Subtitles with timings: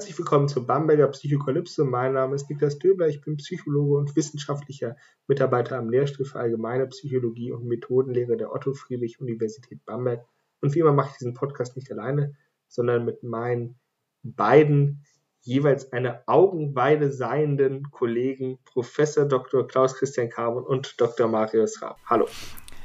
[0.00, 1.84] Herzlich willkommen zur Bamberger Psychokalypse.
[1.84, 4.96] Mein Name ist Niklas Döbler, ich bin Psychologe und wissenschaftlicher
[5.26, 10.24] Mitarbeiter am Lehrstuhl für Allgemeine Psychologie und Methodenlehre der Otto-Friedrich-Universität Bamberg.
[10.62, 12.34] Und wie immer mache ich diesen Podcast nicht alleine,
[12.66, 13.78] sondern mit meinen
[14.22, 15.04] beiden
[15.42, 19.66] jeweils eine Augenweide seienden Kollegen Professor Dr.
[19.66, 21.28] Klaus Christian Carbon und Dr.
[21.28, 21.98] Marius Raab.
[22.06, 22.26] Hallo.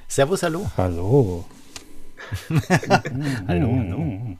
[0.10, 0.70] Servus, hallo.
[0.76, 1.46] Hallo.
[3.48, 4.38] hallo, hallo.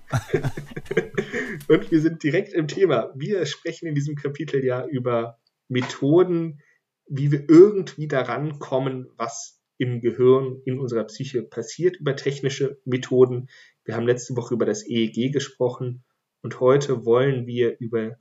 [1.68, 3.12] Und wir sind direkt im Thema.
[3.16, 6.62] Wir sprechen in diesem Kapitel ja über Methoden,
[7.08, 13.50] wie wir irgendwie daran kommen, was im Gehirn, in unserer Psyche passiert, über technische Methoden.
[13.84, 16.04] Wir haben letzte Woche über das EEG gesprochen
[16.42, 18.18] und heute wollen wir über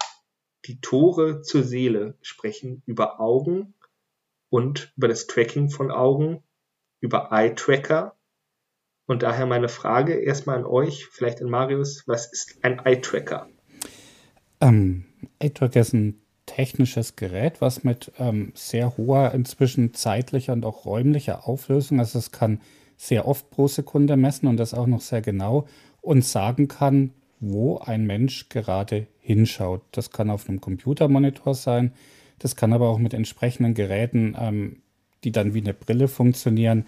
[0.67, 3.75] die Tore zur Seele sprechen, über Augen
[4.51, 6.43] und über das Tracking von Augen,
[7.01, 8.17] über Eye-Tracker
[9.07, 13.49] und daher meine Frage erstmal an euch, vielleicht an Marius, was ist ein Eye-Tracker?
[14.61, 15.05] Ähm,
[15.39, 21.47] Eye-Tracker ist ein technisches Gerät, was mit ähm, sehr hoher, inzwischen zeitlicher und auch räumlicher
[21.49, 22.61] Auflösung, also es kann
[22.97, 25.67] sehr oft pro Sekunde messen und das auch noch sehr genau
[26.01, 29.83] und sagen kann, wo ein Mensch gerade hinschaut.
[29.93, 31.93] Das kann auf einem Computermonitor sein,
[32.39, 34.83] das kann aber auch mit entsprechenden Geräten, ähm,
[35.25, 36.85] die dann wie eine Brille funktionieren,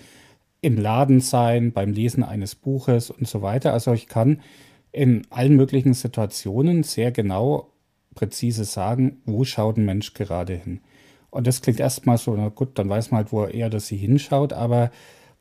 [0.67, 3.73] im Laden sein, beim Lesen eines Buches und so weiter.
[3.73, 4.41] Also ich kann
[4.91, 7.71] in allen möglichen Situationen sehr genau,
[8.17, 10.81] präzise sagen, wo schaut ein Mensch gerade hin.
[11.31, 13.97] Und das klingt erstmal so, na gut, dann weiß man halt, wo er oder sie
[13.97, 14.91] hinschaut, aber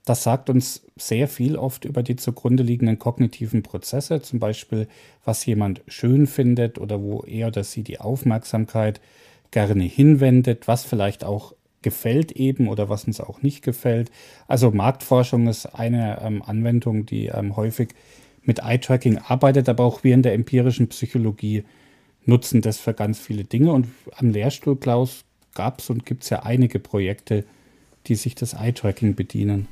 [0.04, 4.88] das sagt uns sehr viel oft über die zugrunde liegenden kognitiven Prozesse, zum Beispiel,
[5.24, 9.02] was jemand schön findet oder wo er oder sie die Aufmerksamkeit
[9.50, 11.56] gerne hinwendet, was vielleicht auch
[11.86, 14.12] gefällt eben oder was uns auch nicht gefällt.
[14.48, 17.90] Also Marktforschung ist eine ähm, Anwendung, die ähm, häufig
[18.42, 21.64] mit Eye-Tracking arbeitet, aber auch wir in der empirischen Psychologie
[22.26, 23.72] nutzen das für ganz viele Dinge.
[23.72, 23.88] Und
[24.18, 27.46] am Lehrstuhl, Klaus, gab es und gibt es ja einige Projekte,
[28.08, 29.68] die sich das Eye-Tracking bedienen.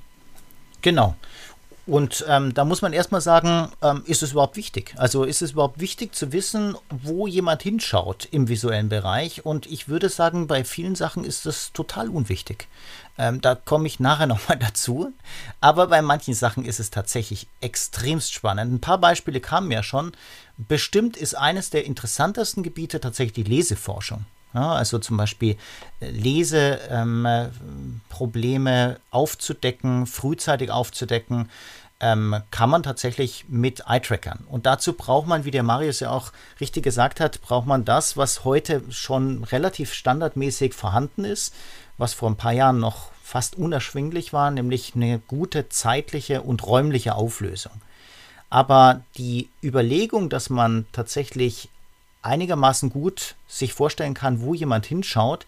[0.84, 1.16] Genau.
[1.86, 4.94] Und ähm, da muss man erstmal sagen, ähm, ist es überhaupt wichtig?
[4.98, 9.46] Also ist es überhaupt wichtig zu wissen, wo jemand hinschaut im visuellen Bereich?
[9.46, 12.68] Und ich würde sagen, bei vielen Sachen ist das total unwichtig.
[13.18, 15.12] Ähm, da komme ich nachher nochmal dazu.
[15.60, 18.72] Aber bei manchen Sachen ist es tatsächlich extremst spannend.
[18.72, 20.14] Ein paar Beispiele kamen ja schon.
[20.58, 24.26] Bestimmt ist eines der interessantesten Gebiete tatsächlich die Leseforschung.
[24.54, 25.58] Ja, also zum Beispiel
[26.00, 31.50] äh, Leseprobleme ähm, aufzudecken, frühzeitig aufzudecken,
[32.00, 34.46] ähm, kann man tatsächlich mit Eye-Trackern.
[34.50, 38.18] Und dazu braucht man, wie der Marius ja auch richtig gesagt hat, braucht man das,
[38.18, 41.56] was heute schon relativ standardmäßig vorhanden ist,
[41.98, 47.16] was vor ein paar Jahren noch fast unerschwinglich war, nämlich eine gute zeitliche und räumliche
[47.16, 47.72] Auflösung.
[48.50, 51.70] Aber die Überlegung, dass man tatsächlich
[52.24, 55.46] einigermaßen gut sich vorstellen kann, wo jemand hinschaut,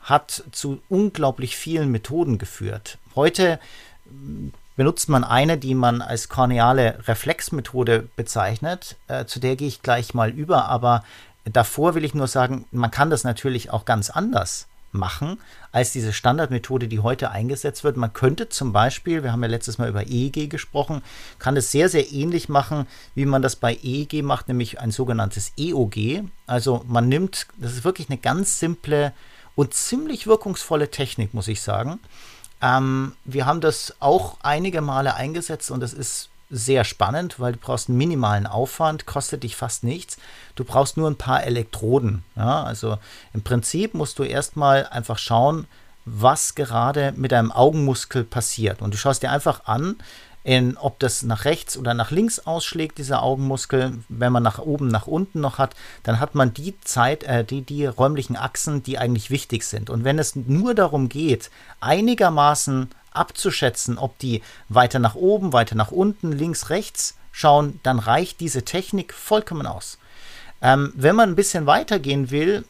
[0.00, 2.98] hat zu unglaublich vielen Methoden geführt.
[3.14, 3.60] Heute
[4.06, 8.96] hm, benutzt man eine, die man als korneale Reflexmethode bezeichnet.
[9.06, 11.04] Äh, zu der gehe ich gleich mal über, aber
[11.44, 15.38] davor will ich nur sagen, man kann das natürlich auch ganz anders machen
[15.72, 17.96] als diese Standardmethode, die heute eingesetzt wird.
[17.96, 21.02] Man könnte zum Beispiel, wir haben ja letztes Mal über EEG gesprochen,
[21.38, 25.52] kann es sehr, sehr ähnlich machen, wie man das bei EEG macht, nämlich ein sogenanntes
[25.56, 26.24] EOG.
[26.46, 29.12] Also man nimmt, das ist wirklich eine ganz simple
[29.54, 31.98] und ziemlich wirkungsvolle Technik, muss ich sagen.
[32.60, 37.58] Ähm, wir haben das auch einige Male eingesetzt und es ist sehr spannend, weil du
[37.58, 40.18] brauchst einen minimalen Aufwand, kostet dich fast nichts.
[40.54, 42.22] Du brauchst nur ein paar Elektroden.
[42.36, 42.62] Ja?
[42.62, 42.98] Also
[43.32, 45.66] im Prinzip musst du erstmal einfach schauen,
[46.04, 48.82] was gerade mit deinem Augenmuskel passiert.
[48.82, 49.96] Und du schaust dir einfach an,
[50.44, 53.98] in, ob das nach rechts oder nach links ausschlägt, dieser Augenmuskel.
[54.08, 57.62] Wenn man nach oben, nach unten noch hat, dann hat man die Zeit, äh, die,
[57.62, 59.88] die räumlichen Achsen, die eigentlich wichtig sind.
[59.88, 61.50] Und wenn es nur darum geht,
[61.80, 68.40] einigermaßen abzuschätzen, ob die weiter nach oben, weiter nach unten, links, rechts schauen, dann reicht
[68.40, 69.98] diese Technik vollkommen aus.
[70.60, 72.64] Ähm, wenn man ein bisschen weiter gehen will,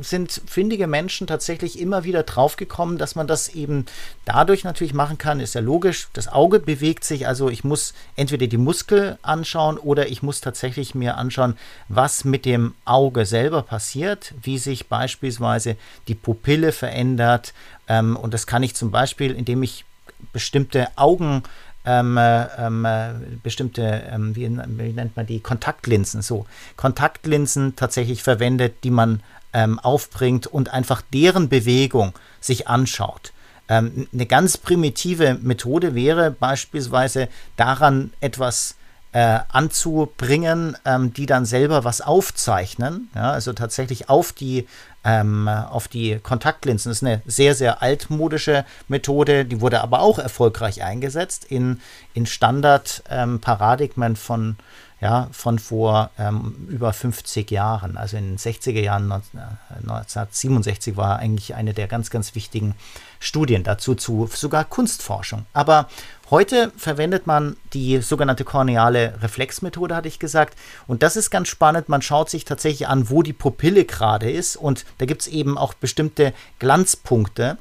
[0.00, 3.84] sind findige Menschen tatsächlich immer wieder draufgekommen, dass man das eben
[4.24, 6.08] dadurch natürlich machen kann, ist ja logisch.
[6.14, 10.94] Das Auge bewegt sich, also ich muss entweder die Muskel anschauen oder ich muss tatsächlich
[10.94, 15.76] mir anschauen, was mit dem Auge selber passiert, wie sich beispielsweise
[16.08, 17.52] die Pupille verändert.
[17.88, 19.84] Ähm, und das kann ich zum Beispiel, indem ich
[20.32, 21.42] bestimmte Augen
[21.84, 26.46] ähm, äh, ähm, äh, bestimmte, ähm, wie, wie, nennt man die, Kontaktlinsen, so,
[26.76, 29.22] Kontaktlinsen tatsächlich verwendet, die man
[29.52, 33.32] ähm, aufbringt und einfach deren Bewegung sich anschaut.
[33.68, 38.76] Ähm, eine ganz primitive Methode wäre beispielsweise daran etwas
[39.12, 44.66] äh, anzubringen, ähm, die dann selber was aufzeichnen, ja, also tatsächlich auf die
[45.04, 46.90] ähm, auf die Kontaktlinsen.
[46.90, 51.80] Das ist eine sehr, sehr altmodische Methode, die wurde aber auch erfolgreich eingesetzt in,
[52.14, 54.56] in Standardparadigmen ähm, von,
[55.00, 57.96] ja, von vor ähm, über 50 Jahren.
[57.96, 62.74] Also in den 60er Jahren, 1967 war eigentlich eine der ganz, ganz wichtigen
[63.20, 65.46] Studien dazu zu sogar Kunstforschung.
[65.52, 65.88] Aber
[66.30, 70.58] heute verwendet man die sogenannte korneale Reflexmethode, hatte ich gesagt.
[70.88, 71.88] Und das ist ganz spannend.
[71.88, 74.56] Man schaut sich tatsächlich an, wo die Pupille gerade ist.
[74.56, 77.56] Und da gibt es eben auch bestimmte Glanzpunkte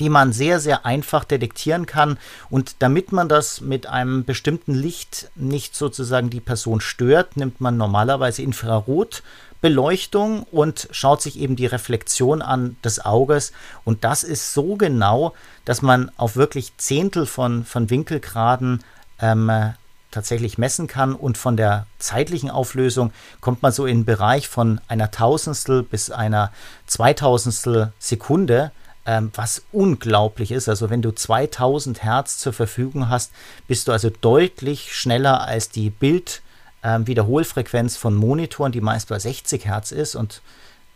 [0.00, 2.18] die man sehr, sehr einfach detektieren kann.
[2.50, 7.76] Und damit man das mit einem bestimmten Licht nicht sozusagen die Person stört, nimmt man
[7.76, 9.22] normalerweise Infrarot
[9.62, 13.52] Beleuchtung und schaut sich eben die Reflexion an des Auges.
[13.84, 15.34] Und das ist so genau,
[15.64, 18.82] dass man auf wirklich Zehntel von, von Winkelgraden
[19.20, 19.72] ähm,
[20.10, 21.14] tatsächlich messen kann.
[21.14, 26.10] Und von der zeitlichen Auflösung kommt man so in den Bereich von einer Tausendstel bis
[26.10, 26.50] einer
[26.88, 28.72] Zweitausendstel Sekunde.
[29.04, 30.68] Ähm, was unglaublich ist.
[30.68, 33.32] Also wenn du 2000 Hertz zur Verfügung hast,
[33.66, 36.42] bist du also deutlich schneller als die Bild-
[36.84, 40.14] ähm, von Monitoren, die meist bei 60 Hertz ist.
[40.14, 40.42] Und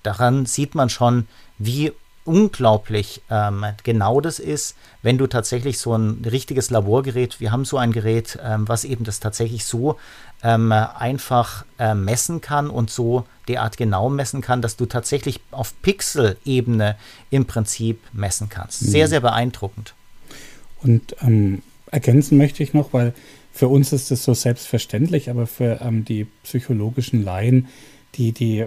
[0.03, 1.27] daran sieht man schon,
[1.59, 1.93] wie
[2.25, 7.79] unglaublich ähm, genau das ist, wenn du tatsächlich so ein richtiges Laborgerät, wir haben so
[7.79, 9.97] ein Gerät, ähm, was eben das tatsächlich so
[10.43, 15.81] ähm, einfach äh, messen kann und so derart genau messen kann, dass du tatsächlich auf
[15.83, 16.97] Pixel-Ebene
[17.31, 18.81] im Prinzip messen kannst.
[18.81, 19.11] Sehr, mhm.
[19.11, 19.95] sehr beeindruckend.
[20.83, 23.15] Und ähm, ergänzen möchte ich noch, weil
[23.53, 27.69] für uns ist es so selbstverständlich, aber für ähm, die psychologischen Laien,
[28.15, 28.67] die, die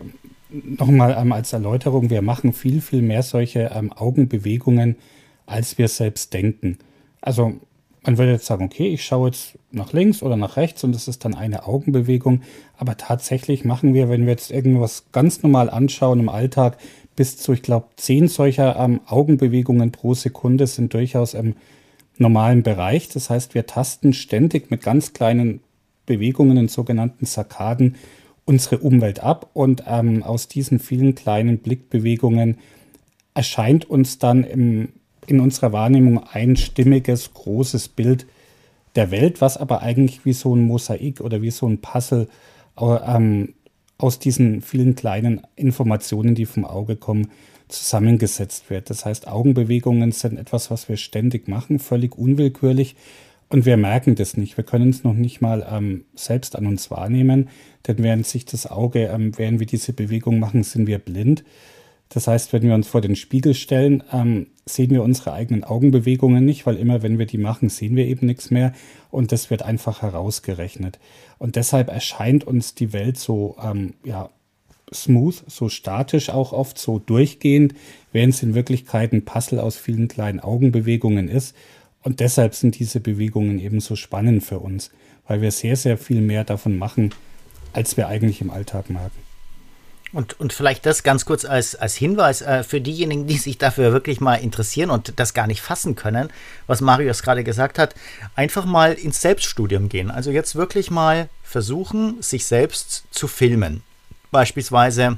[0.49, 4.95] nochmal ähm, als Erläuterung, wir machen viel, viel mehr solche ähm, Augenbewegungen,
[5.45, 6.79] als wir selbst denken.
[7.21, 7.59] Also
[8.09, 11.07] man würde jetzt sagen, okay, ich schaue jetzt nach links oder nach rechts und das
[11.07, 12.41] ist dann eine Augenbewegung.
[12.75, 16.79] Aber tatsächlich machen wir, wenn wir jetzt irgendwas ganz normal anschauen im Alltag,
[17.15, 21.55] bis zu, ich glaube, zehn solcher ähm, Augenbewegungen pro Sekunde sind durchaus ähm,
[22.17, 23.09] normalen Bereich.
[23.09, 25.61] Das heißt, wir tasten ständig mit ganz kleinen
[26.07, 27.95] Bewegungen in sogenannten Sarkaden
[28.43, 32.57] unsere Umwelt ab und ähm, aus diesen vielen kleinen Blickbewegungen
[33.35, 34.93] erscheint uns dann im,
[35.29, 38.25] in unserer Wahrnehmung ein stimmiges, großes Bild
[38.95, 42.27] der Welt, was aber eigentlich wie so ein Mosaik oder wie so ein Puzzle
[42.79, 43.53] ähm,
[43.97, 47.29] aus diesen vielen kleinen Informationen, die vom Auge kommen,
[47.67, 48.89] zusammengesetzt wird.
[48.89, 52.95] Das heißt, Augenbewegungen sind etwas, was wir ständig machen, völlig unwillkürlich.
[53.49, 54.57] Und wir merken das nicht.
[54.57, 57.49] Wir können es noch nicht mal ähm, selbst an uns wahrnehmen,
[57.87, 61.43] denn während sich das Auge, ähm, während wir diese Bewegung machen, sind wir blind.
[62.09, 66.43] Das heißt, wenn wir uns vor den Spiegel stellen, ähm, sehen wir unsere eigenen Augenbewegungen
[66.43, 68.73] nicht, weil immer wenn wir die machen, sehen wir eben nichts mehr
[69.11, 70.99] und das wird einfach herausgerechnet.
[71.37, 74.31] Und deshalb erscheint uns die Welt so ähm, ja,
[74.91, 77.75] smooth, so statisch auch oft, so durchgehend,
[78.11, 81.55] während es in Wirklichkeit ein Puzzle aus vielen kleinen Augenbewegungen ist.
[82.01, 84.89] Und deshalb sind diese Bewegungen eben so spannend für uns,
[85.27, 87.11] weil wir sehr, sehr viel mehr davon machen,
[87.73, 89.28] als wir eigentlich im Alltag merken.
[90.11, 93.93] Und, und vielleicht das ganz kurz als, als Hinweis äh, für diejenigen, die sich dafür
[93.93, 96.29] wirklich mal interessieren und das gar nicht fassen können,
[96.65, 97.93] was Marius gerade gesagt hat,
[98.35, 100.09] einfach mal ins Selbststudium gehen.
[100.09, 103.83] Also jetzt wirklich mal versuchen, sich selbst zu filmen
[104.31, 105.17] beispielsweise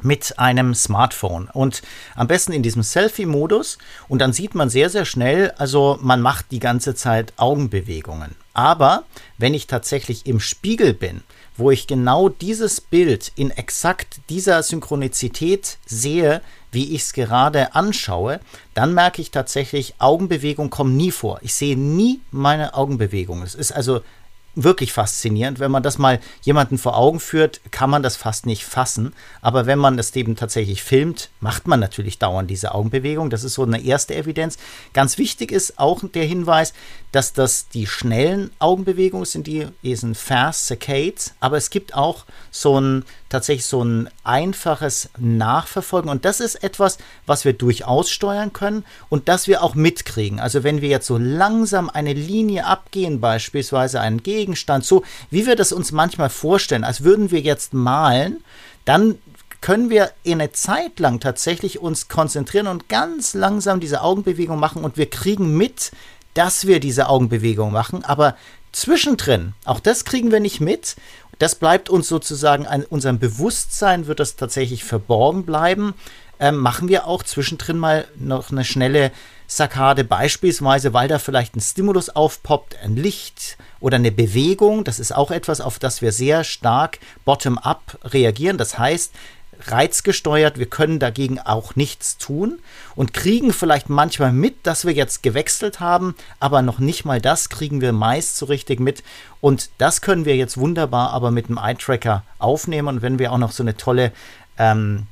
[0.00, 1.82] mit einem Smartphone und
[2.14, 6.46] am besten in diesem Selfie-Modus und dann sieht man sehr, sehr schnell, also man macht
[6.50, 8.36] die ganze Zeit Augenbewegungen.
[8.58, 9.04] Aber
[9.36, 11.22] wenn ich tatsächlich im Spiegel bin,
[11.56, 18.40] wo ich genau dieses Bild in exakt dieser Synchronizität sehe, wie ich es gerade anschaue,
[18.74, 21.38] dann merke ich tatsächlich, Augenbewegung kommt nie vor.
[21.42, 23.42] Ich sehe nie meine Augenbewegung.
[23.42, 24.00] Es ist also
[24.62, 25.60] wirklich faszinierend.
[25.60, 29.14] Wenn man das mal jemanden vor Augen führt, kann man das fast nicht fassen.
[29.40, 33.30] Aber wenn man es eben tatsächlich filmt, macht man natürlich dauernd diese Augenbewegung.
[33.30, 34.58] Das ist so eine erste Evidenz.
[34.92, 36.72] Ganz wichtig ist auch der Hinweis,
[37.12, 42.78] dass das die schnellen Augenbewegungen sind, die sind Fast Saccades, aber es gibt auch so
[42.78, 48.84] ein tatsächlich so ein einfaches Nachverfolgen und das ist etwas, was wir durchaus steuern können
[49.08, 50.40] und das wir auch mitkriegen.
[50.40, 55.56] Also wenn wir jetzt so langsam eine Linie abgehen, beispielsweise einen Gegenstand, so wie wir
[55.56, 58.42] das uns manchmal vorstellen, als würden wir jetzt malen,
[58.86, 59.18] dann
[59.60, 64.96] können wir eine Zeit lang tatsächlich uns konzentrieren und ganz langsam diese Augenbewegung machen und
[64.96, 65.90] wir kriegen mit,
[66.32, 68.36] dass wir diese Augenbewegung machen, aber
[68.72, 70.96] zwischendrin, auch das kriegen wir nicht mit.
[71.38, 75.94] Das bleibt uns sozusagen an unserem Bewusstsein, wird das tatsächlich verborgen bleiben.
[76.40, 79.12] Ähm, machen wir auch zwischendrin mal noch eine schnelle
[79.46, 84.84] Saccade, beispielsweise, weil da vielleicht ein Stimulus aufpoppt, ein Licht oder eine Bewegung.
[84.84, 88.58] Das ist auch etwas, auf das wir sehr stark bottom-up reagieren.
[88.58, 89.12] Das heißt,
[89.66, 92.58] reizgesteuert, wir können dagegen auch nichts tun
[92.94, 97.48] und kriegen vielleicht manchmal mit, dass wir jetzt gewechselt haben, aber noch nicht mal das
[97.48, 99.02] kriegen wir meist so richtig mit
[99.40, 103.38] und das können wir jetzt wunderbar aber mit dem Eye-Tracker aufnehmen und wenn wir auch
[103.38, 104.12] noch so eine tolle
[104.58, 105.06] ähm,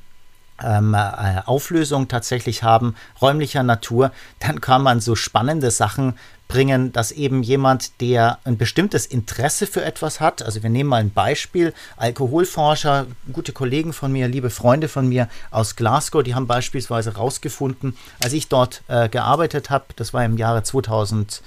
[0.63, 6.15] ähm, äh, Auflösung tatsächlich haben, räumlicher Natur, dann kann man so spannende Sachen
[6.49, 11.01] bringen, dass eben jemand, der ein bestimmtes Interesse für etwas hat, also wir nehmen mal
[11.01, 16.47] ein Beispiel, Alkoholforscher, gute Kollegen von mir, liebe Freunde von mir aus Glasgow, die haben
[16.47, 21.41] beispielsweise herausgefunden, als ich dort äh, gearbeitet habe, das war im Jahre 2004,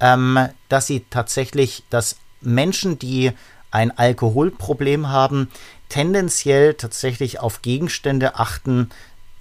[0.00, 3.32] ähm, dass sie tatsächlich, dass Menschen, die
[3.72, 5.50] ein Alkoholproblem haben,
[5.88, 8.90] tendenziell tatsächlich auf Gegenstände achten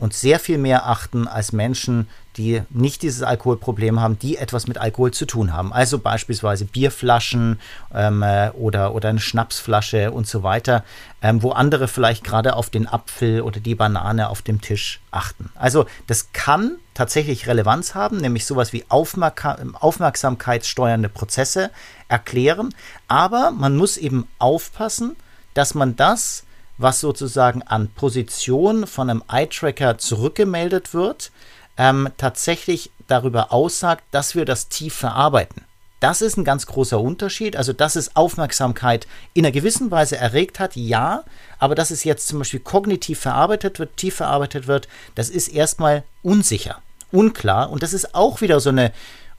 [0.02, 4.80] und sehr viel mehr achten als Menschen, die nicht dieses Alkoholproblem haben, die etwas mit
[4.80, 5.72] Alkohol zu tun haben.
[5.72, 7.60] Also beispielsweise Bierflaschen
[7.94, 10.84] ähm, äh, oder, oder eine Schnapsflasche und so weiter,
[11.22, 15.52] ähm, wo andere vielleicht gerade auf den Apfel oder die Banane auf dem Tisch achten.
[15.54, 21.70] Also das kann tatsächlich Relevanz haben, nämlich sowas wie Aufmerk aufmerksamkeitssteuernde Prozesse
[22.08, 22.74] erklären.
[23.08, 25.16] Aber man muss eben aufpassen,
[25.54, 26.44] dass man das,
[26.78, 31.32] was sozusagen an Position von einem Eye-Tracker zurückgemeldet wird,
[31.78, 35.64] ähm, tatsächlich darüber aussagt, dass wir das tief verarbeiten.
[36.02, 37.56] Das ist ein ganz großer Unterschied.
[37.56, 41.24] Also, dass es Aufmerksamkeit in einer gewissen Weise erregt hat, ja,
[41.60, 46.04] aber dass es jetzt zum Beispiel kognitiv verarbeitet wird, tief verarbeitet wird, das ist erstmal
[46.24, 47.70] unsicher, unklar.
[47.70, 48.92] Und das ist auch wieder so eine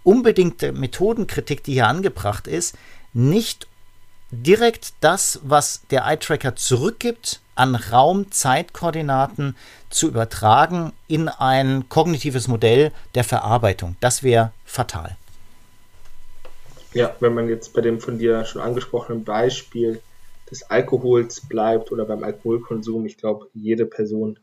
[0.04, 2.76] unbedingte Methodenkritik, die hier angebracht ist.
[3.12, 3.66] Nicht
[4.32, 9.54] direkt das, was der Eye-Tracker zurückgibt, an Raum-Zeit-Koordinaten
[9.90, 13.96] zu übertragen in ein kognitives Modell der Verarbeitung.
[14.00, 15.16] Das wäre fatal.
[16.94, 20.00] Ja, wenn man jetzt bei dem von dir schon angesprochenen Beispiel
[20.50, 24.38] des Alkohols bleibt oder beim Alkoholkonsum, ich glaube, jede Person,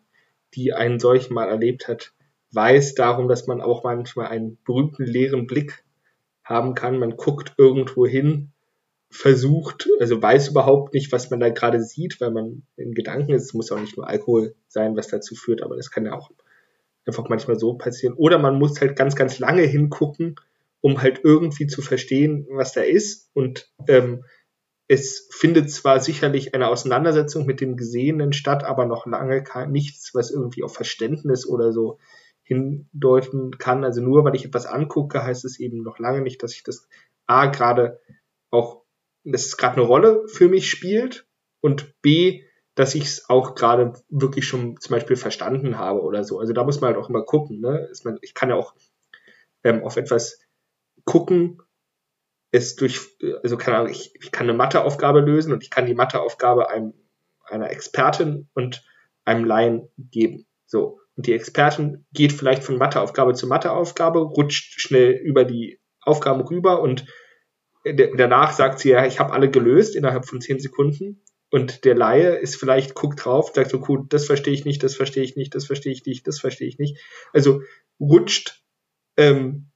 [0.54, 2.14] die einen solchen mal erlebt hat,
[2.52, 5.84] weiß darum, dass man auch manchmal einen berühmten leeren Blick
[6.44, 6.98] haben kann.
[6.98, 8.52] Man guckt irgendwo hin
[9.12, 13.44] versucht, also weiß überhaupt nicht, was man da gerade sieht, weil man in Gedanken ist.
[13.44, 16.32] Es muss auch nicht nur Alkohol sein, was dazu führt, aber das kann ja auch
[17.06, 18.14] einfach manchmal so passieren.
[18.16, 20.36] Oder man muss halt ganz, ganz lange hingucken,
[20.82, 23.32] um halt irgendwie zu verstehen, was da ist.
[23.34, 24.24] Und ähm,
[24.88, 30.32] es findet zwar sicherlich eine Auseinandersetzung mit dem Gesehenen statt, aber noch lange nichts, was
[30.32, 32.00] irgendwie auf Verständnis oder so
[32.44, 33.84] hindeuten kann.
[33.84, 36.88] Also nur weil ich etwas angucke, heißt es eben noch lange nicht, dass ich das
[37.28, 38.00] A gerade
[38.50, 38.84] auch
[39.32, 41.28] dass es gerade eine Rolle für mich spielt
[41.62, 42.44] und B,
[42.76, 46.40] dass ich es auch gerade wirklich schon zum Beispiel verstanden habe oder so.
[46.40, 47.60] Also da muss man halt auch immer gucken.
[47.60, 47.90] Ne?
[48.22, 48.74] Ich kann ja auch
[49.64, 50.40] ähm, auf etwas
[51.04, 51.62] gucken,
[52.52, 53.02] es durch,
[53.44, 56.94] also keine Ahnung, ich, ich kann eine Matheaufgabe lösen und ich kann die Matheaufgabe einem,
[57.46, 58.84] einer Expertin und
[59.26, 60.48] einem Laien geben.
[60.66, 61.00] So.
[61.16, 66.82] Und die Expertin geht vielleicht von Matheaufgabe zu Matheaufgabe, rutscht schnell über die Aufgaben rüber
[66.82, 67.06] und
[67.84, 71.24] danach sagt sie ja, ich habe alle gelöst innerhalb von zehn Sekunden.
[71.52, 74.96] Und der Laie ist vielleicht, guckt drauf, sagt so, gut, das verstehe ich nicht, das
[74.96, 77.00] verstehe ich nicht, das verstehe ich nicht, das verstehe ich nicht.
[77.34, 77.62] Also
[78.00, 78.64] rutscht
[79.18, 79.72] ähm,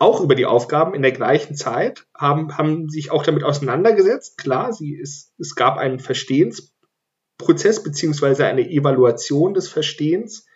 [0.00, 4.38] auch über die Aufgaben in der gleichen Zeit, haben, haben sich auch damit auseinandergesetzt.
[4.38, 10.46] Klar, sie ist, es gab einen Verstehensprozess beziehungsweise eine Evaluation des Verstehens.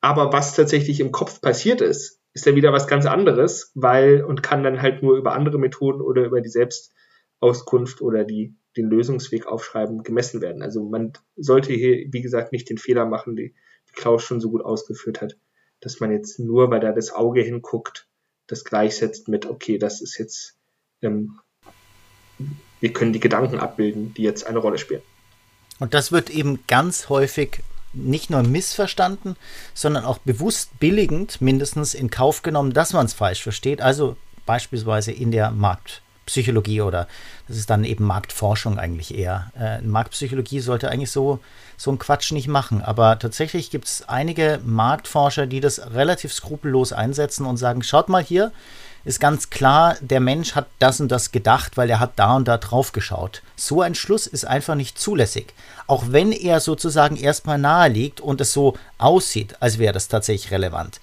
[0.00, 4.42] Aber was tatsächlich im Kopf passiert ist, ist dann wieder was ganz anderes, weil und
[4.42, 9.46] kann dann halt nur über andere Methoden oder über die Selbstauskunft oder die, den Lösungsweg
[9.46, 10.60] aufschreiben gemessen werden.
[10.60, 13.54] Also man sollte hier, wie gesagt, nicht den Fehler machen, die,
[13.88, 15.38] die Klaus schon so gut ausgeführt hat,
[15.80, 18.06] dass man jetzt nur, weil da das Auge hinguckt,
[18.48, 20.58] das gleichsetzt mit, okay, das ist jetzt,
[21.00, 21.38] ähm,
[22.80, 25.00] wir können die Gedanken abbilden, die jetzt eine Rolle spielen.
[25.78, 27.62] Und das wird eben ganz häufig
[27.92, 29.36] nicht nur missverstanden,
[29.74, 33.80] sondern auch bewusst billigend mindestens in Kauf genommen, dass man es falsch versteht.
[33.80, 37.08] Also beispielsweise in der Marktpsychologie oder
[37.48, 39.50] das ist dann eben Marktforschung eigentlich eher.
[39.58, 41.40] Äh, Marktpsychologie sollte eigentlich so,
[41.76, 42.82] so einen Quatsch nicht machen.
[42.82, 48.22] Aber tatsächlich gibt es einige Marktforscher, die das relativ skrupellos einsetzen und sagen, schaut mal
[48.22, 48.52] hier,
[49.06, 52.48] ist ganz klar, der Mensch hat das und das gedacht, weil er hat da und
[52.48, 53.40] da drauf geschaut.
[53.54, 55.54] So ein Schluss ist einfach nicht zulässig.
[55.86, 60.50] Auch wenn er sozusagen erstmal nahe liegt und es so aussieht, als wäre das tatsächlich
[60.50, 61.00] relevant.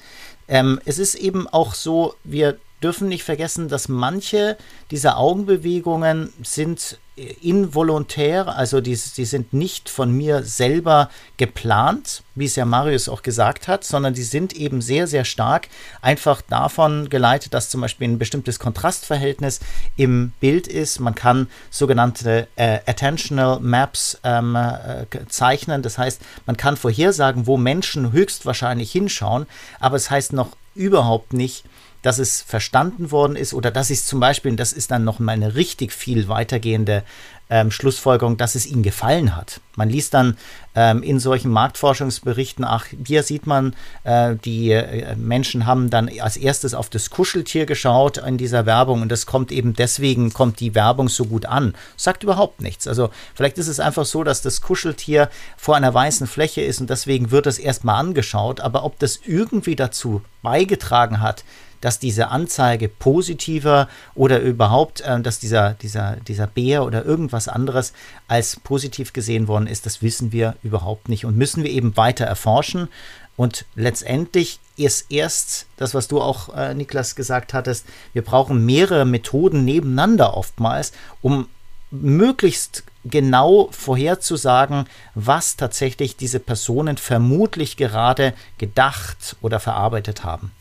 [0.50, 4.58] Ähm, es ist eben auch so, wir dürfen nicht vergessen, dass manche
[4.92, 12.56] dieser Augenbewegungen sind involontär, also die, die sind nicht von mir selber geplant, wie es
[12.56, 15.68] ja Marius auch gesagt hat, sondern die sind eben sehr, sehr stark
[16.02, 19.60] einfach davon geleitet, dass zum Beispiel ein bestimmtes Kontrastverhältnis
[19.96, 21.00] im Bild ist.
[21.00, 27.58] Man kann sogenannte äh, Attentional Maps ähm, äh, zeichnen, das heißt, man kann vorhersagen, wo
[27.58, 29.46] Menschen höchstwahrscheinlich hinschauen,
[29.80, 31.64] aber es heißt noch überhaupt nicht,
[32.04, 35.18] dass es verstanden worden ist oder dass es zum Beispiel, und das ist dann noch
[35.20, 37.04] mal eine richtig viel weitergehende
[37.50, 39.60] ähm, Schlussfolgerung, dass es ihnen gefallen hat.
[39.76, 40.38] Man liest dann
[40.76, 46.36] ähm, in solchen Marktforschungsberichten, ach, hier sieht man, äh, die äh, Menschen haben dann als
[46.36, 50.74] erstes auf das Kuscheltier geschaut in dieser Werbung und das kommt eben deswegen, kommt die
[50.74, 51.76] Werbung so gut an.
[51.96, 52.88] Sagt überhaupt nichts.
[52.88, 56.90] Also vielleicht ist es einfach so, dass das Kuscheltier vor einer weißen Fläche ist und
[56.90, 61.44] deswegen wird es erstmal angeschaut, aber ob das irgendwie dazu beigetragen hat,
[61.84, 67.92] dass diese Anzeige positiver oder überhaupt, äh, dass dieser, dieser, dieser Bär oder irgendwas anderes
[68.30, 72.24] als positiv gesehen worden ist, das wissen wir überhaupt nicht und müssen wir eben weiter
[72.24, 72.88] erforschen.
[73.36, 79.04] Und letztendlich ist erst das, was du auch, äh, Niklas, gesagt hattest, wir brauchen mehrere
[79.04, 81.50] Methoden nebeneinander oftmals, um
[81.92, 84.86] möglichst genau vorherzusagen,
[85.16, 90.52] was tatsächlich diese Personen vermutlich gerade gedacht oder verarbeitet haben.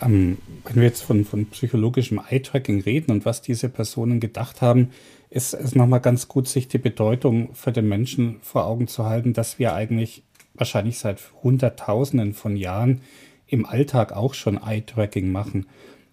[0.00, 4.90] Ähm, wenn wir jetzt von, von psychologischem Eye-Tracking reden und was diese Personen gedacht haben,
[5.30, 9.32] ist es nochmal ganz gut, sich die Bedeutung für den Menschen vor Augen zu halten,
[9.32, 10.22] dass wir eigentlich
[10.54, 13.02] wahrscheinlich seit Hunderttausenden von Jahren
[13.46, 15.66] im Alltag auch schon Eye-Tracking machen.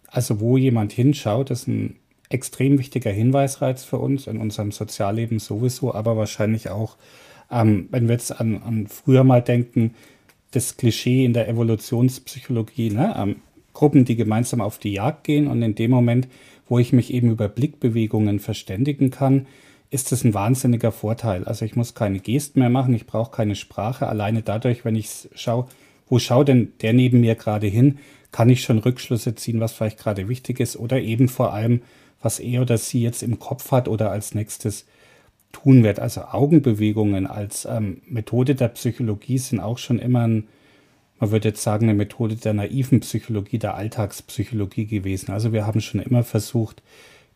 [0.08, 1.96] Also wo jemand hinschaut, ist ein
[2.30, 6.98] extrem wichtiger Hinweisreiz für uns in unserem Sozialleben sowieso, aber wahrscheinlich auch,
[7.52, 9.94] ähm, wenn wir jetzt an, an früher mal denken,
[10.52, 13.14] das Klischee in der Evolutionspsychologie, ne?
[13.18, 13.36] Ähm,
[13.76, 15.46] Gruppen, die gemeinsam auf die Jagd gehen.
[15.46, 16.28] Und in dem Moment,
[16.68, 19.46] wo ich mich eben über Blickbewegungen verständigen kann,
[19.92, 21.46] ist das ein wahnsinniger Vorteil.
[21.46, 24.08] Also ich muss keine Gesten mehr machen, ich brauche keine Sprache.
[24.08, 25.68] Alleine dadurch, wenn ich schaue,
[26.08, 28.00] wo schaut denn der neben mir gerade hin,
[28.32, 31.82] kann ich schon Rückschlüsse ziehen, was vielleicht gerade wichtig ist oder eben vor allem,
[32.22, 34.86] was er oder sie jetzt im Kopf hat oder als nächstes
[35.52, 36.00] tun wird.
[36.00, 40.48] Also Augenbewegungen als ähm, Methode der Psychologie sind auch schon immer ein
[41.20, 45.32] man würde jetzt sagen, eine Methode der naiven Psychologie, der Alltagspsychologie gewesen.
[45.32, 46.82] Also wir haben schon immer versucht,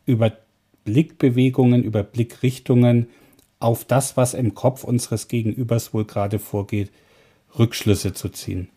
[0.06, 0.34] über
[0.84, 3.08] Blickbewegungen, über Blickrichtungen
[3.60, 6.92] auf das, was im Kopf unseres Gegenübers wohl gerade vorgeht,
[7.58, 8.70] Rückschlüsse zu ziehen.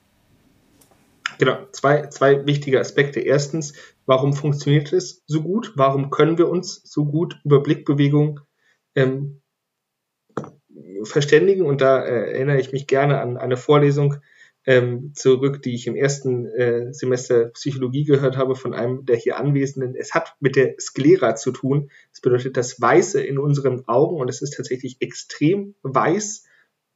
[1.38, 3.20] Genau, zwei, zwei wichtige Aspekte.
[3.20, 3.74] Erstens,
[4.06, 5.72] warum funktioniert es so gut?
[5.76, 8.40] Warum können wir uns so gut über Blickbewegung
[8.94, 9.40] ähm,
[11.02, 11.64] verständigen?
[11.64, 14.16] Und da äh, erinnere ich mich gerne an eine Vorlesung
[14.64, 19.36] ähm, zurück, die ich im ersten äh, Semester Psychologie gehört habe von einem der hier
[19.36, 19.96] Anwesenden.
[19.96, 21.90] Es hat mit der Sklera zu tun.
[22.10, 26.44] Das bedeutet das Weiße in unseren Augen und es ist tatsächlich extrem weiß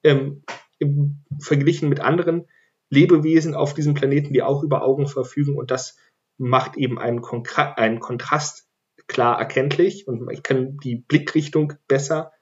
[0.04, 0.42] ähm,
[0.78, 2.46] im, verglichen mit anderen
[2.88, 5.96] Lebewesen auf diesem Planeten, die auch über Augen verfügen und das
[6.38, 8.68] macht eben einen, Konkra einen Kontrast
[9.08, 12.32] klar erkenntlich und ich kann die Blickrichtung besser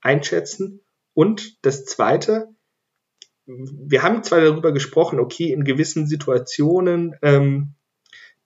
[0.00, 0.82] einschätzen.
[1.12, 2.54] Und das Zweite,
[3.56, 7.74] wir haben zwar darüber gesprochen, okay, in gewissen Situationen ähm,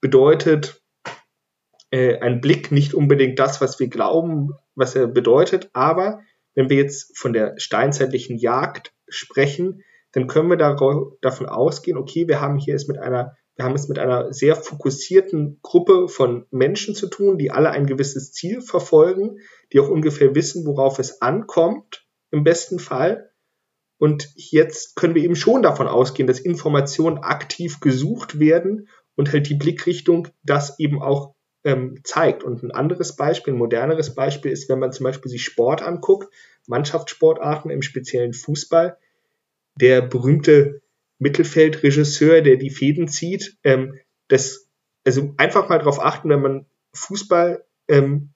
[0.00, 0.82] bedeutet
[1.90, 6.20] äh, ein Blick nicht unbedingt das, was wir glauben, was er bedeutet, aber
[6.54, 12.40] wenn wir jetzt von der steinzeitlichen Jagd sprechen, dann können wir davon ausgehen, okay, wir
[12.40, 16.94] haben hier es mit einer, wir haben es mit einer sehr fokussierten Gruppe von Menschen
[16.94, 19.38] zu tun, die alle ein gewisses Ziel verfolgen,
[19.72, 23.30] die auch ungefähr wissen, worauf es ankommt, im besten Fall.
[24.04, 29.48] Und jetzt können wir eben schon davon ausgehen, dass Informationen aktiv gesucht werden und halt
[29.48, 32.44] die Blickrichtung das eben auch ähm, zeigt.
[32.44, 36.30] Und ein anderes Beispiel, ein moderneres Beispiel ist, wenn man zum Beispiel sich Sport anguckt,
[36.66, 38.98] Mannschaftssportarten, im speziellen Fußball,
[39.80, 40.82] der berühmte
[41.18, 44.68] Mittelfeldregisseur, der die Fäden zieht, ähm, das,
[45.06, 48.34] also einfach mal darauf achten, wenn man Fußball, ähm,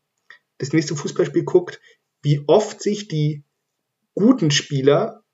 [0.56, 1.78] das nächste Fußballspiel guckt,
[2.22, 3.44] wie oft sich die
[4.14, 5.24] guten Spieler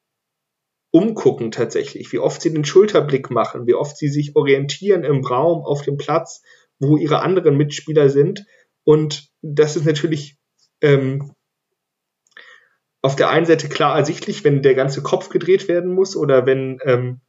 [0.95, 5.65] umgucken tatsächlich, wie oft sie den Schulterblick machen, wie oft sie sich orientieren im Raum,
[5.65, 6.41] auf dem Platz,
[6.79, 8.47] wo ihre anderen Mitspieler sind.
[8.85, 10.39] Und das ist natürlich
[10.83, 11.33] ähm,
[13.03, 16.79] auf der einen Seite klar ersichtlich, wenn der ganze Kopf gedreht werden muss oder wenn
[16.85, 17.21] ähm,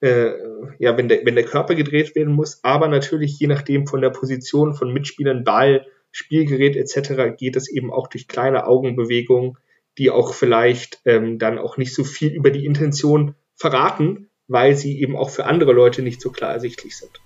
[0.00, 0.32] äh,
[0.78, 4.10] ja, wenn der, wenn der Körper gedreht werden muss, aber natürlich je nachdem von der
[4.10, 7.36] Position von Mitspielern, Ball, Spielgerät etc.
[7.36, 9.58] geht es eben auch durch kleine Augenbewegungen,
[9.98, 15.00] die auch vielleicht ähm, dann auch nicht so viel über die Intention verraten, weil sie
[15.00, 17.20] eben auch für andere Leute nicht so klar ersichtlich sind.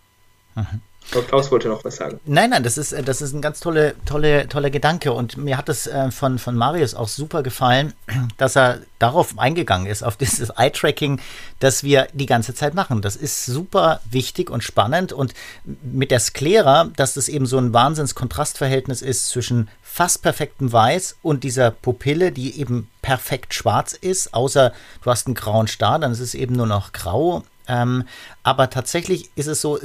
[0.55, 0.81] Mhm.
[1.13, 2.21] Aber Klaus wollte noch was sagen.
[2.25, 5.13] Nein, nein, das ist, äh, das ist ein ganz tolle, tolle, toller Gedanke.
[5.13, 7.95] Und mir hat es äh, von, von Marius auch super gefallen,
[8.37, 11.21] dass er darauf eingegangen ist, auf dieses Eye-Tracking,
[11.59, 13.03] das wir die ganze Zeit machen.
[13.03, 15.13] Das ist super wichtig und spannend.
[15.13, 15.35] Und
[15.83, 21.43] mit der Sklera, dass das eben so ein Wahnsinns-Kontrastverhältnis ist zwischen fast perfektem Weiß und
[21.43, 26.21] dieser Pupille, die eben perfekt schwarz ist, außer du hast einen grauen Star, dann ist
[26.21, 27.43] es eben nur noch grau.
[27.67, 28.05] Ähm,
[28.43, 29.79] aber tatsächlich ist es so,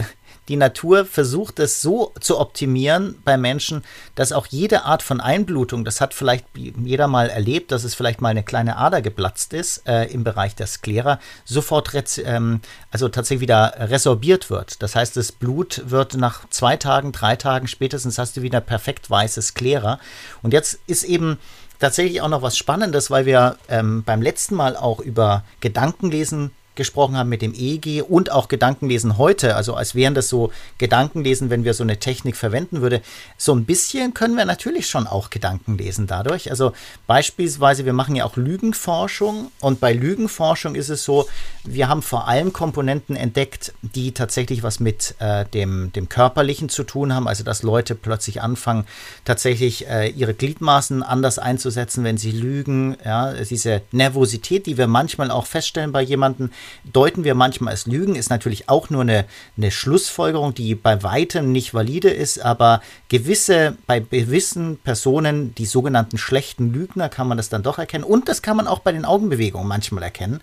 [0.47, 5.83] die Natur versucht es so zu optimieren bei Menschen, dass auch jede Art von Einblutung,
[5.85, 9.87] das hat vielleicht jeder mal erlebt, dass es vielleicht mal eine kleine Ader geplatzt ist
[9.87, 11.91] äh, im Bereich der Sklera, sofort
[12.23, 14.81] ähm, also tatsächlich wieder resorbiert wird.
[14.83, 19.09] Das heißt, das Blut wird nach zwei Tagen, drei Tagen spätestens hast du wieder perfekt
[19.09, 19.99] weißes Sklera.
[20.43, 21.39] Und jetzt ist eben
[21.79, 27.17] tatsächlich auch noch was Spannendes, weil wir ähm, beim letzten Mal auch über Gedankenlesen gesprochen
[27.17, 31.63] haben mit dem EEG und auch Gedankenlesen heute, also als wären das so Gedankenlesen, wenn
[31.63, 33.01] wir so eine Technik verwenden würde.
[33.37, 36.49] So ein bisschen können wir natürlich schon auch Gedanken lesen dadurch.
[36.49, 36.73] Also
[37.07, 41.27] beispielsweise, wir machen ja auch Lügenforschung und bei Lügenforschung ist es so,
[41.63, 46.83] wir haben vor allem Komponenten entdeckt, die tatsächlich was mit äh, dem, dem Körperlichen zu
[46.83, 48.85] tun haben, also dass Leute plötzlich anfangen,
[49.23, 52.97] tatsächlich äh, ihre Gliedmaßen anders einzusetzen, wenn sie lügen.
[53.03, 56.51] Ja, diese Nervosität, die wir manchmal auch feststellen bei jemandem,
[56.83, 59.25] deuten wir manchmal als Lügen, ist natürlich auch nur eine,
[59.57, 66.17] eine Schlussfolgerung, die bei weitem nicht valide ist, aber gewisse, bei gewissen Personen, die sogenannten
[66.17, 68.03] schlechten Lügner, kann man das dann doch erkennen.
[68.03, 70.41] Und das kann man auch bei den Augenbewegungen manchmal erkennen.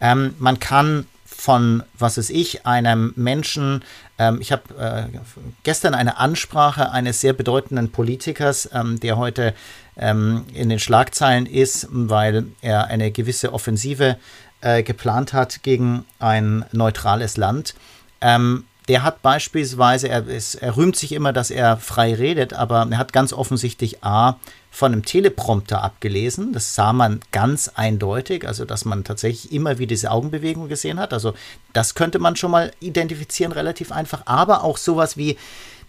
[0.00, 1.06] Ähm, man kann
[1.38, 3.84] von, was ist ich, einem Menschen,
[4.18, 5.18] ähm, ich habe äh,
[5.62, 9.54] gestern eine Ansprache eines sehr bedeutenden Politikers, ähm, der heute
[9.96, 14.16] ähm, in den Schlagzeilen ist, weil er eine gewisse Offensive
[14.60, 17.74] äh, geplant hat gegen ein neutrales Land.
[18.20, 22.88] Ähm, der hat beispielsweise, er, ist, er rühmt sich immer, dass er frei redet, aber
[22.90, 24.36] er hat ganz offensichtlich A
[24.70, 26.54] von einem Teleprompter abgelesen.
[26.54, 31.12] Das sah man ganz eindeutig, also dass man tatsächlich immer wieder diese Augenbewegung gesehen hat.
[31.12, 31.34] Also
[31.74, 34.22] das könnte man schon mal identifizieren, relativ einfach.
[34.24, 35.36] Aber auch sowas wie,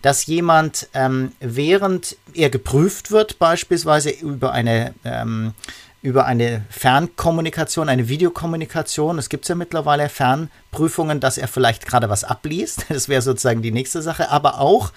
[0.01, 5.53] dass jemand, ähm, während er geprüft wird, beispielsweise über eine ähm,
[6.01, 9.19] über eine Fernkommunikation, eine Videokommunikation.
[9.19, 12.85] Es gibt ja mittlerweile Fernprüfungen, dass er vielleicht gerade was abliest.
[12.89, 14.29] Das wäre sozusagen die nächste Sache.
[14.29, 14.91] Aber auch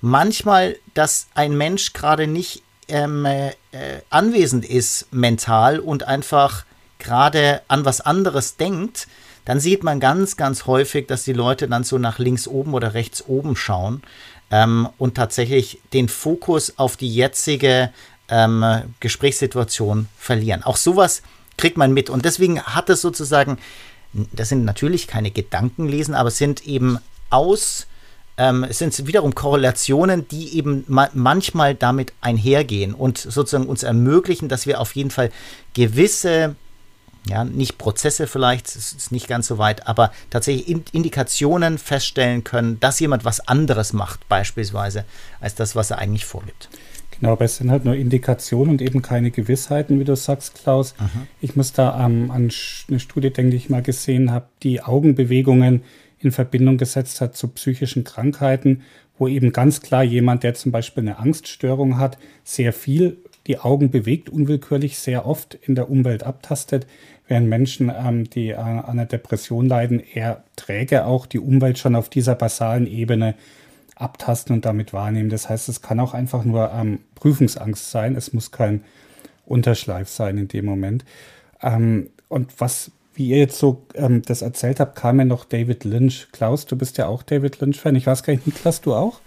[0.00, 3.52] manchmal, dass ein Mensch gerade nicht ähm, äh,
[4.10, 6.64] anwesend ist mental und einfach
[6.98, 9.06] gerade an was anderes denkt,
[9.44, 12.94] dann sieht man ganz, ganz häufig, dass die Leute dann so nach links oben oder
[12.94, 14.02] rechts oben schauen
[14.50, 17.90] ähm, und tatsächlich den Fokus auf die jetzige
[18.30, 18.64] ähm,
[19.00, 20.62] Gesprächssituation verlieren.
[20.62, 21.22] Auch sowas
[21.56, 22.10] kriegt man mit.
[22.10, 23.58] Und deswegen hat es sozusagen,
[24.12, 27.86] das sind natürlich keine Gedankenlesen, aber es sind eben aus,
[28.36, 34.48] ähm, es sind wiederum Korrelationen, die eben ma manchmal damit einhergehen und sozusagen uns ermöglichen,
[34.48, 35.30] dass wir auf jeden Fall
[35.74, 36.56] gewisse
[37.28, 42.80] ja, nicht Prozesse vielleicht, es ist nicht ganz so weit, aber tatsächlich Indikationen feststellen können,
[42.80, 45.04] dass jemand was anderes macht, beispielsweise,
[45.38, 46.70] als das, was er eigentlich vorgibt.
[47.20, 50.94] Genau, aber es sind halt nur Indikationen und eben keine Gewissheiten, wie du sagst, Klaus.
[50.98, 51.26] Aha.
[51.42, 52.50] Ich muss da ähm, an
[52.88, 55.82] eine Studie denken, die ich mal gesehen habe, die Augenbewegungen
[56.18, 58.82] in Verbindung gesetzt hat zu psychischen Krankheiten,
[59.18, 63.90] wo eben ganz klar jemand, der zum Beispiel eine Angststörung hat, sehr viel die Augen
[63.90, 66.86] bewegt, unwillkürlich sehr oft in der Umwelt abtastet,
[67.28, 72.08] während Menschen, ähm, die an einer Depression leiden, eher träge auch die Umwelt schon auf
[72.08, 73.34] dieser basalen Ebene
[74.00, 75.30] abtasten und damit wahrnehmen.
[75.30, 78.16] Das heißt, es kann auch einfach nur ähm, Prüfungsangst sein.
[78.16, 78.84] Es muss kein
[79.46, 81.04] Unterschleif sein in dem Moment.
[81.62, 85.84] Ähm, und was, wie ihr jetzt so ähm, das erzählt habt, kam ja noch David
[85.84, 86.28] Lynch.
[86.32, 87.94] Klaus, du bist ja auch David Lynch-Fan.
[87.96, 89.20] Ich weiß gar nicht, Niklas, du auch?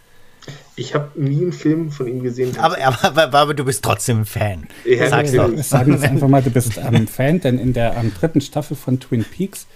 [0.76, 2.58] Ich habe nie einen Film von ihm gesehen.
[2.58, 4.68] Aber, aber, aber, du bist trotzdem ein Fan.
[4.86, 5.56] Ja, Sag's doch.
[5.60, 9.00] Sagen wir einfach mal, du bist ähm, Fan, denn in der ähm, dritten Staffel von
[9.00, 9.68] Twin Peaks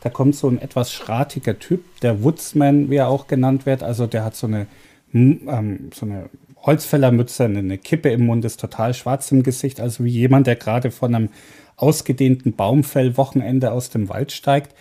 [0.00, 3.82] Da kommt so ein etwas schratiger Typ, der Woodsman, wie er auch genannt wird.
[3.82, 4.66] Also der hat so eine,
[5.12, 6.30] ähm, so eine
[6.62, 9.80] Holzfällermütze, eine Kippe im Mund, ist total schwarz im Gesicht.
[9.80, 11.28] Also wie jemand, der gerade von einem
[11.76, 14.74] ausgedehnten Baumfell-Wochenende aus dem Wald steigt.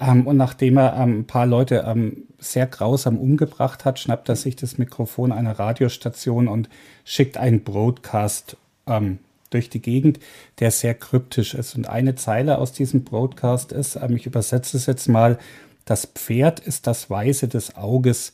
[0.00, 4.36] Ähm, und nachdem er ähm, ein paar Leute ähm, sehr grausam umgebracht hat, schnappt er
[4.36, 6.68] sich das Mikrofon einer Radiostation und
[7.04, 9.18] schickt einen Broadcast ähm,
[9.50, 10.18] durch die Gegend,
[10.58, 11.74] der sehr kryptisch ist.
[11.76, 15.38] Und eine Zeile aus diesem Broadcast ist, ähm, ich übersetze es jetzt mal,
[15.84, 18.32] das Pferd ist das Weiße des Auges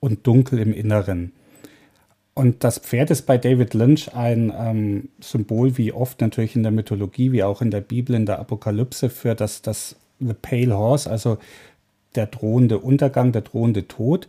[0.00, 1.32] und dunkel im Inneren.
[2.34, 6.72] Und das Pferd ist bei David Lynch ein ähm, Symbol, wie oft natürlich in der
[6.72, 11.10] Mythologie, wie auch in der Bibel, in der Apokalypse, für das, das The Pale Horse,
[11.10, 11.38] also
[12.14, 14.28] der drohende Untergang, der drohende Tod.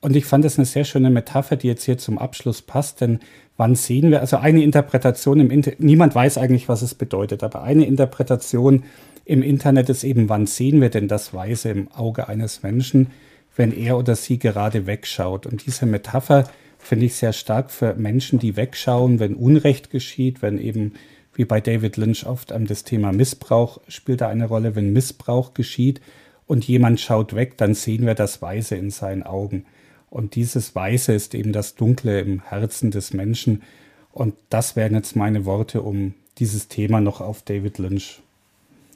[0.00, 3.18] Und ich fand das eine sehr schöne Metapher, die jetzt hier zum Abschluss passt, denn
[3.56, 7.62] wann sehen wir, also eine Interpretation im Internet, niemand weiß eigentlich, was es bedeutet, aber
[7.62, 8.84] eine Interpretation
[9.24, 13.08] im Internet ist eben, wann sehen wir denn das Weiße im Auge eines Menschen,
[13.56, 15.46] wenn er oder sie gerade wegschaut.
[15.46, 20.58] Und diese Metapher finde ich sehr stark für Menschen, die wegschauen, wenn Unrecht geschieht, wenn
[20.58, 20.94] eben
[21.34, 24.76] wie bei David Lynch oft das Thema Missbrauch spielt da eine Rolle.
[24.76, 26.00] Wenn Missbrauch geschieht
[26.46, 29.66] und jemand schaut weg, dann sehen wir das Weiße in seinen Augen.
[30.10, 33.62] Und dieses Weiße ist eben das Dunkle im Herzen des Menschen.
[34.12, 38.20] Und das wären jetzt meine Worte, um dieses Thema noch auf David Lynch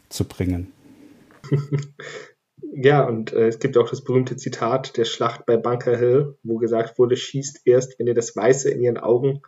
[0.09, 0.72] zu bringen.
[2.75, 6.57] Ja, und äh, es gibt auch das berühmte Zitat der Schlacht bei Bunker Hill, wo
[6.57, 9.42] gesagt wurde, schießt erst, wenn ihr das Weiße in ihren Augen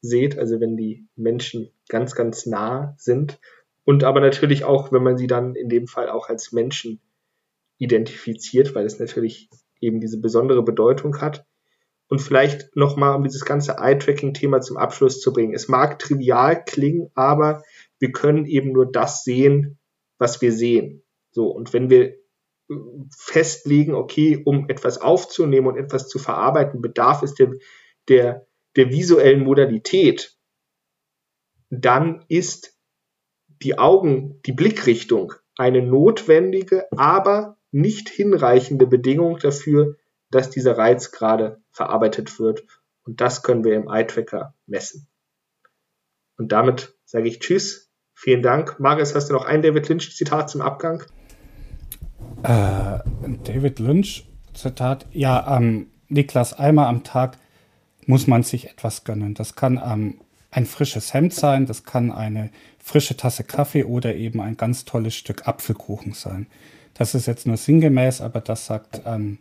[0.00, 3.38] seht, also wenn die Menschen ganz, ganz nah sind.
[3.84, 7.00] Und aber natürlich auch, wenn man sie dann in dem Fall auch als Menschen
[7.78, 9.50] identifiziert, weil es natürlich
[9.84, 11.46] eben diese besondere Bedeutung hat.
[12.08, 15.54] Und vielleicht nochmal, um dieses ganze Eye-Tracking-Thema zum Abschluss zu bringen.
[15.54, 17.62] Es mag trivial klingen, aber
[17.98, 19.78] wir können eben nur das sehen,
[20.18, 21.02] was wir sehen.
[21.30, 22.10] So, und wenn wir
[22.70, 22.74] äh,
[23.16, 27.52] festlegen, okay, um etwas aufzunehmen und etwas zu verarbeiten, bedarf es der,
[28.08, 30.36] der der visuellen Modalität,
[31.70, 32.78] dann ist
[33.62, 39.96] die Augen, die Blickrichtung eine notwendige, aber nicht hinreichende Bedingung dafür,
[40.30, 42.64] dass dieser Reiz gerade verarbeitet wird.
[43.02, 45.08] Und das können wir im Eye-Tracker messen.
[46.38, 47.90] Und damit sage ich Tschüss.
[48.14, 48.78] Vielen Dank.
[48.78, 51.02] Marius, hast du noch ein David Lynch-Zitat zum Abgang?
[52.44, 53.00] Äh,
[53.42, 55.06] David Lynch-Zitat.
[55.10, 57.38] Ja, ähm, Niklas, einmal am Tag
[58.06, 59.34] muss man sich etwas gönnen.
[59.34, 60.20] Das kann ähm,
[60.52, 65.16] ein frisches Hemd sein, das kann eine frische Tasse Kaffee oder eben ein ganz tolles
[65.16, 66.46] Stück Apfelkuchen sein.
[66.94, 69.38] Das ist jetzt nur sinngemäß, aber das sagt ähm,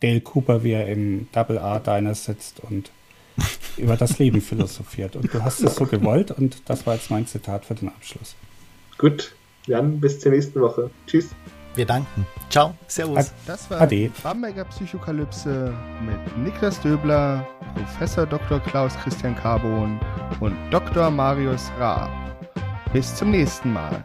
[0.00, 2.90] Dale Cooper, wie er im Double R Diner sitzt und
[3.76, 5.16] über das Leben philosophiert.
[5.16, 8.34] Und du hast es so gewollt und das war jetzt mein Zitat für den Abschluss.
[8.96, 9.34] Gut,
[9.66, 10.90] dann bis zur nächsten Woche.
[11.06, 11.28] Tschüss.
[11.74, 12.26] Wir danken.
[12.50, 13.32] Ciao, Servus.
[13.46, 14.10] Das war Ade.
[14.22, 15.72] Bamberger Psychokalypse
[16.04, 17.46] mit Niklas Döbler,
[17.76, 18.58] Professor Dr.
[18.60, 20.00] Klaus Christian Carbon
[20.40, 21.10] und Dr.
[21.10, 22.10] Marius Raab.
[22.92, 24.02] Bis zum nächsten Mal.